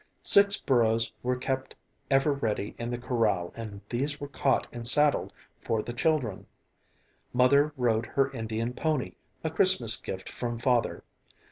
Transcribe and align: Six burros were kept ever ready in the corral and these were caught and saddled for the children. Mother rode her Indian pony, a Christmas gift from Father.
Six 0.23 0.57
burros 0.57 1.13
were 1.21 1.35
kept 1.35 1.75
ever 2.09 2.33
ready 2.33 2.73
in 2.79 2.89
the 2.89 2.97
corral 2.97 3.53
and 3.55 3.81
these 3.89 4.19
were 4.19 4.27
caught 4.27 4.65
and 4.73 4.87
saddled 4.87 5.31
for 5.63 5.83
the 5.83 5.93
children. 5.93 6.47
Mother 7.33 7.71
rode 7.77 8.07
her 8.07 8.31
Indian 8.31 8.73
pony, 8.73 9.11
a 9.43 9.51
Christmas 9.51 9.95
gift 9.97 10.27
from 10.27 10.57
Father. 10.57 11.03